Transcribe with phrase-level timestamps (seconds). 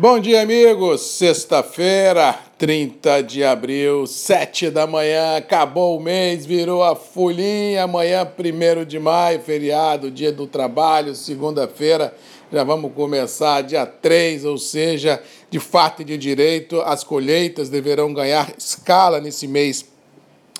[0.00, 1.00] Bom dia, amigos.
[1.00, 7.82] Sexta-feira, 30 de abril, 7 da manhã, acabou o mês, virou a folhinha.
[7.82, 12.14] Amanhã, 1 de maio, feriado, dia do trabalho, segunda-feira.
[12.52, 18.14] Já vamos começar dia 3, ou seja, de fato e de direito, as colheitas deverão
[18.14, 19.84] ganhar escala nesse mês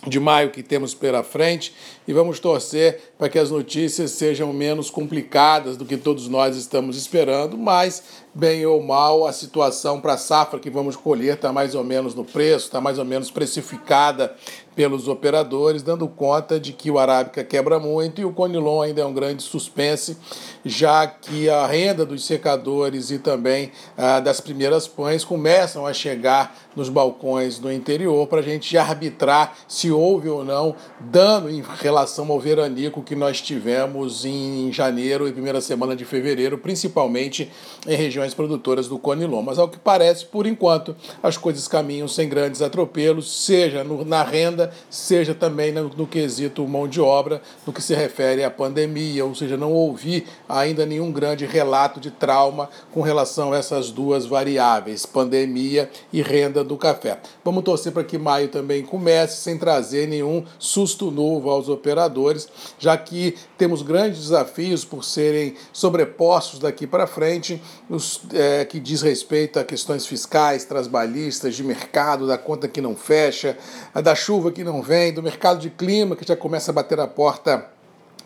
[0.09, 1.75] de maio que temos pela frente
[2.07, 6.97] e vamos torcer para que as notícias sejam menos complicadas do que todos nós estamos
[6.97, 8.03] esperando, mas
[8.35, 12.15] bem ou mal a situação para a safra que vamos colher está mais ou menos
[12.15, 14.35] no preço, está mais ou menos precificada
[14.79, 19.05] pelos operadores, dando conta de que o Arábica quebra muito e o Conilon ainda é
[19.05, 20.17] um grande suspense,
[20.65, 26.57] já que a renda dos secadores e também ah, das primeiras pães começam a chegar
[26.77, 32.31] nos balcões do interior para a gente arbitrar se houve ou não dano em relação
[32.31, 37.51] ao veranico que nós tivemos em janeiro e primeira semana de fevereiro, principalmente
[37.85, 39.43] em regiões produtoras do Conilon.
[39.43, 44.23] Mas ao que parece, por enquanto, as coisas caminham sem grandes atropelos, seja no, na
[44.23, 49.25] renda seja também no, no quesito mão de obra, no que se refere à pandemia,
[49.25, 54.27] ou seja, não ouvi ainda nenhum grande relato de trauma com relação a essas duas
[54.27, 57.19] variáveis, pandemia e renda do café.
[57.45, 62.97] Vamos torcer para que maio também comece sem trazer nenhum susto novo aos operadores, já
[62.97, 69.59] que temos grandes desafios por serem sobrepostos daqui para frente, os, é, que diz respeito
[69.59, 73.57] a questões fiscais, trabalhistas, de mercado, da conta que não fecha,
[74.03, 76.99] da chuva que que não vem, do mercado de clima que já começa a bater
[76.99, 77.65] a porta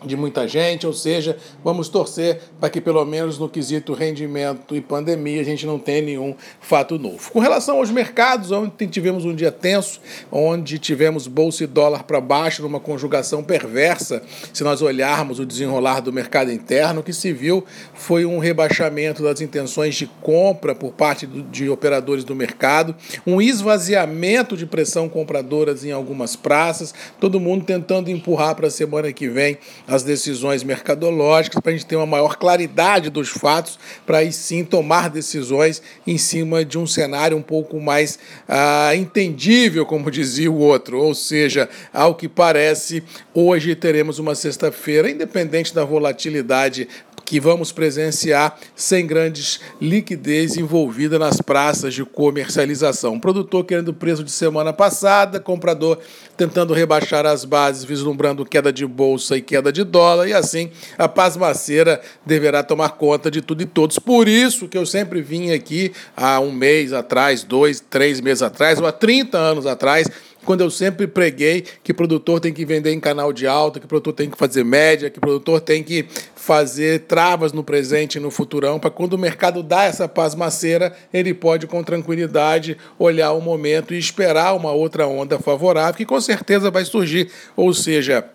[0.05, 4.81] de muita gente, ou seja, vamos torcer para que pelo menos no quesito rendimento e
[4.81, 7.31] pandemia a gente não tenha nenhum fato novo.
[7.31, 9.99] Com relação aos mercados, ontem tivemos um dia tenso,
[10.31, 14.21] onde tivemos bolsa e dólar para baixo, numa conjugação perversa,
[14.53, 19.23] se nós olharmos o desenrolar do mercado interno, o que se viu foi um rebaixamento
[19.23, 22.95] das intenções de compra por parte de operadores do mercado,
[23.25, 29.11] um esvaziamento de pressão compradoras em algumas praças, todo mundo tentando empurrar para a semana
[29.11, 29.57] que vem
[29.93, 34.65] as decisões mercadológicas, para a gente ter uma maior claridade dos fatos, para aí sim
[34.65, 38.17] tomar decisões em cima de um cenário um pouco mais
[38.47, 40.99] ah, entendível, como dizia o outro.
[40.99, 46.87] Ou seja, ao que parece, hoje teremos uma sexta-feira, independente da volatilidade
[47.25, 53.19] que vamos presenciar sem grandes liquidez envolvida nas praças de comercialização.
[53.19, 55.99] produtor querendo preço de semana passada, comprador
[56.35, 61.07] tentando rebaixar as bases, vislumbrando queda de bolsa e queda de dólar, e assim a
[61.07, 63.99] pasmaceira deverá tomar conta de tudo e todos.
[63.99, 68.79] Por isso que eu sempre vim aqui há um mês atrás, dois, três meses atrás,
[68.79, 70.07] ou há 30 anos atrás,
[70.45, 74.13] quando eu sempre preguei que produtor tem que vender em canal de alta, que produtor
[74.13, 76.05] tem que fazer média, que produtor tem que
[76.35, 81.33] fazer travas no presente e no futurão, para quando o mercado dá essa pasmaceira, ele
[81.33, 86.69] pode com tranquilidade olhar o momento e esperar uma outra onda favorável, que com certeza
[86.69, 87.29] vai surgir.
[87.55, 88.25] Ou seja,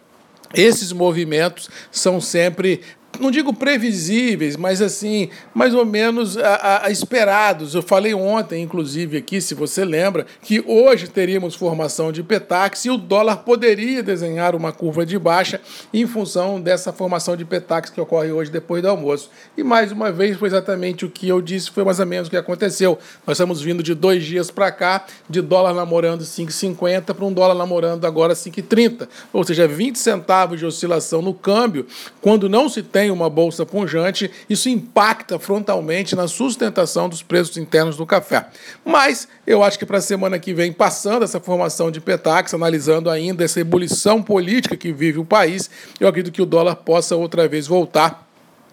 [0.54, 2.80] esses movimentos são sempre
[3.18, 7.74] não digo previsíveis, mas assim, mais ou menos a, a, esperados.
[7.74, 12.90] Eu falei ontem, inclusive, aqui, se você lembra, que hoje teríamos formação de Petax e
[12.90, 15.60] o dólar poderia desenhar uma curva de baixa
[15.92, 19.30] em função dessa formação de Petax que ocorre hoje depois do almoço.
[19.56, 22.30] E mais uma vez foi exatamente o que eu disse, foi mais ou menos o
[22.30, 22.98] que aconteceu.
[23.26, 27.54] Nós estamos vindo de dois dias para cá, de dólar namorando 5,50 para um dólar
[27.54, 29.08] namorando agora 5,30.
[29.32, 31.86] Ou seja, 20 centavos de oscilação no câmbio,
[32.20, 37.96] quando não se tem uma bolsa punjante, isso impacta frontalmente na sustentação dos preços internos
[37.96, 38.46] do café.
[38.84, 43.10] Mas eu acho que para a semana que vem, passando essa formação de Petax, analisando
[43.10, 47.48] ainda essa ebulição política que vive o país, eu acredito que o dólar possa outra
[47.48, 48.27] vez voltar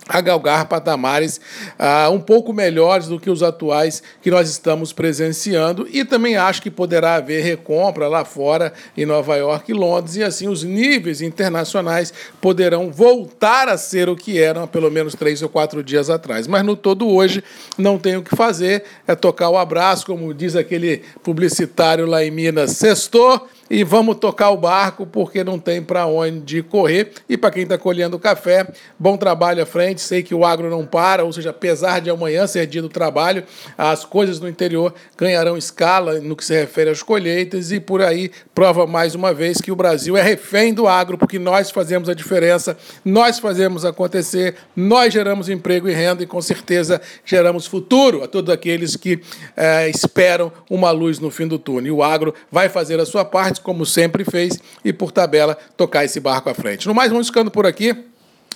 [0.08, 1.40] a galgar patamares
[1.80, 5.88] uh, um pouco melhores do que os atuais que nós estamos presenciando.
[5.92, 10.24] E também acho que poderá haver recompra lá fora em Nova York e Londres e
[10.24, 15.42] assim os níveis internacionais poderão voltar a ser o que eram há pelo menos três
[15.42, 16.48] ou quatro dias atrás.
[16.48, 17.44] Mas no todo hoje
[17.78, 22.30] não tenho o que fazer, é tocar o abraço, como diz aquele publicitário lá em
[22.30, 27.12] Minas, sextou e vamos tocar o barco porque não tem para onde correr.
[27.28, 28.68] E para quem está colhendo café,
[28.98, 30.02] bom trabalho à frente.
[30.02, 33.44] Sei que o agro não para, ou seja, apesar de amanhã ser dia do trabalho,
[33.78, 38.32] as coisas no interior ganharão escala no que se refere às colheitas e por aí
[38.54, 42.14] prova mais uma vez que o Brasil é refém do agro porque nós fazemos a
[42.14, 48.28] diferença, nós fazemos acontecer, nós geramos emprego e renda e com certeza geramos futuro a
[48.28, 49.20] todos aqueles que
[49.56, 51.88] é, esperam uma luz no fim do túnel.
[51.88, 56.06] E o agro vai fazer a sua parte como sempre fez, e por tabela tocar
[56.06, 56.88] esse barco à frente.
[56.88, 57.96] No mais, vamos ficando por aqui.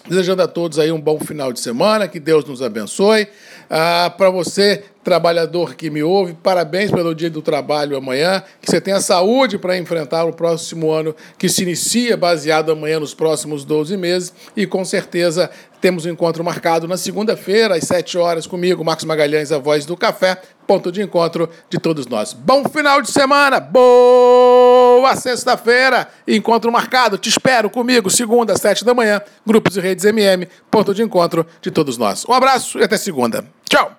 [0.07, 3.27] Desejando a todos aí um bom final de semana, que Deus nos abençoe.
[3.69, 8.41] Ah, Para você, trabalhador que me ouve, parabéns pelo dia do trabalho amanhã.
[8.61, 13.13] Que você tenha saúde para enfrentar o próximo ano que se inicia, baseado amanhã nos
[13.13, 14.33] próximos 12 meses.
[14.55, 15.49] E com certeza
[15.81, 19.95] temos um encontro marcado na segunda-feira, às 7 horas, comigo, Marcos Magalhães, a voz do
[19.95, 22.33] café, ponto de encontro de todos nós.
[22.33, 24.69] Bom final de semana, boa
[25.15, 30.47] sexta-feira, encontro marcado, te espero comigo, segunda, às 7 da manhã, grupos e redes MM,
[30.69, 32.25] ponto de encontro de todos nós.
[32.27, 33.45] Um abraço e até segunda.
[33.69, 33.98] Tchau!